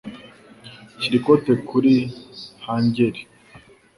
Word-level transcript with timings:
Shyira 0.99 1.15
ikote 1.19 1.51
kuri 1.69 1.93
hangeri. 2.65 3.21